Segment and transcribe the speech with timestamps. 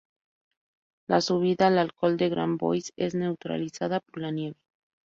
[1.05, 4.57] La subida al col de Grand Bois es neutralizada por la nieve.